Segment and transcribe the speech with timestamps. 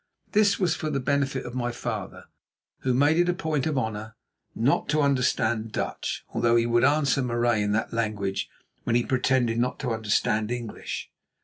[0.31, 2.23] This was for the benefit of my father,
[2.79, 4.15] who made it a point of honour
[4.55, 8.49] not to understand Dutch, although he would answer Marais in that language
[8.83, 11.11] when he pretended not to understand English.